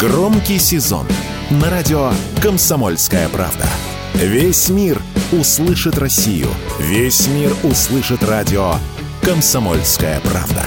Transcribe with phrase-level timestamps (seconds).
[0.00, 1.06] Громкий сезон
[1.50, 2.10] на радио
[2.42, 3.66] «Комсомольская правда».
[4.14, 4.98] Весь мир
[5.30, 6.46] услышит Россию.
[6.78, 8.76] Весь мир услышит радио
[9.20, 10.64] «Комсомольская правда».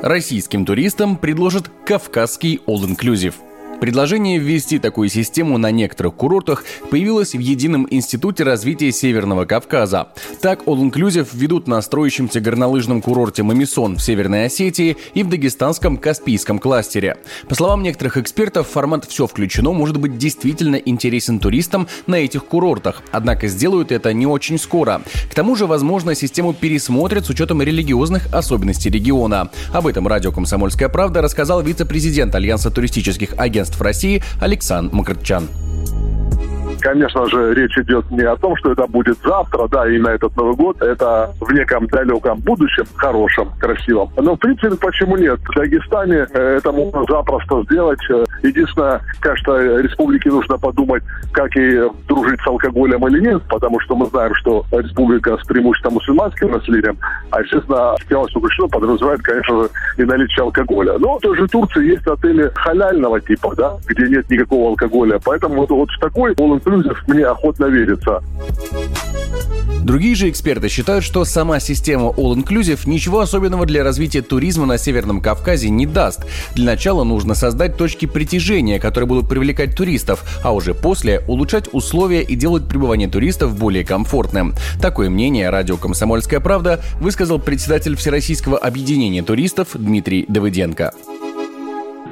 [0.00, 3.34] Российским туристам предложат кавказский all-inclusive–
[3.80, 10.08] Предложение ввести такую систему на некоторых курортах появилось в Едином институте развития Северного Кавказа.
[10.40, 15.98] Так, All Inclusive ведут на строящемся горнолыжном курорте Мамисон в Северной Осетии и в дагестанском
[15.98, 17.18] Каспийском кластере.
[17.48, 23.02] По словам некоторых экспертов, формат «все включено» может быть действительно интересен туристам на этих курортах,
[23.12, 25.02] однако сделают это не очень скоро.
[25.30, 29.50] К тому же, возможно, систему пересмотрят с учетом религиозных особенностей региона.
[29.72, 35.48] Об этом радио «Комсомольская правда» рассказал вице-президент Альянса туристических агентств агентств России Александр Макарчан.
[36.80, 40.36] Конечно же, речь идет не о том, что это будет завтра, да, и на этот
[40.36, 40.80] Новый год.
[40.82, 44.10] Это в неком далеком будущем, хорошем, красивом.
[44.16, 45.40] Но, в принципе, почему нет?
[45.40, 47.98] В Дагестане э, это можно запросто сделать.
[48.42, 54.06] Единственное, конечно, республике нужно подумать, как и дружить с алкоголем или нет, потому что мы
[54.06, 56.98] знаем, что республика с преимуществом мусульманским населением,
[57.30, 60.98] а, естественно, тело запрещено подразумевает, конечно же, и наличие алкоголя.
[60.98, 65.20] Но в той же Турции есть отели халяльного типа, да, где нет никакого алкоголя.
[65.24, 66.60] Поэтому вот, вот в такой all
[67.06, 68.22] мне охотно верится.
[69.86, 74.78] Другие же эксперты считают, что сама система All Inclusive ничего особенного для развития туризма на
[74.78, 76.26] Северном Кавказе не даст.
[76.56, 82.22] Для начала нужно создать точки притяжения, которые будут привлекать туристов, а уже после улучшать условия
[82.22, 84.56] и делать пребывание туристов более комфортным.
[84.82, 90.94] Такое мнение радио «Комсомольская правда» высказал председатель Всероссийского объединения туристов Дмитрий Давыденко.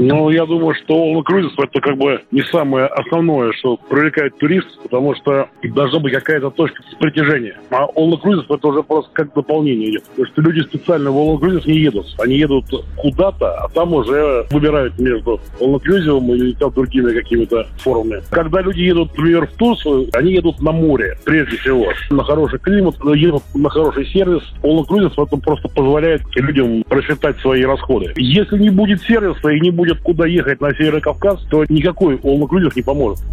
[0.00, 4.72] Ну, я думаю, что all inclusive это как бы не самое основное, что привлекает туристов,
[4.84, 7.56] потому что должна быть какая-то точка притяжения.
[7.70, 10.04] А all inclusive это уже просто как дополнение идет.
[10.10, 12.06] Потому что люди специально в all inclusive не едут.
[12.20, 18.22] Они едут куда-то, а там уже выбирают между all inclusive или там другими какими-то формами.
[18.30, 21.88] Когда люди едут, например, в Турцию, они едут на море, прежде всего.
[22.10, 24.42] На хороший климат, едут на хороший сервис.
[24.62, 28.12] All inclusive это просто позволяет людям просчитать свои расходы.
[28.16, 32.72] Если не будет сервиса и не будет куда ехать на Северный Кавказ, то никакой inclusive
[32.74, 33.24] не поможет.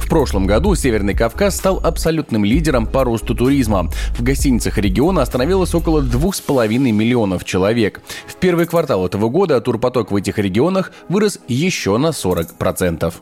[0.00, 3.88] В прошлом году Северный Кавказ стал абсолютным лидером по росту туризма.
[4.16, 8.00] В гостиницах региона остановилось около 2,5 миллионов человек.
[8.26, 13.12] В первый квартал этого года турпоток в этих регионах вырос еще на 40%.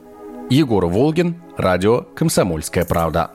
[0.51, 3.31] Егор Волгин, радио «Комсомольская правда».